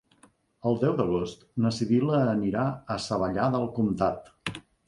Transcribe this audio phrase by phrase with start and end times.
[0.69, 2.65] El deu d'agost na Sibil·la anirà
[2.97, 4.37] a Savallà del Comtat.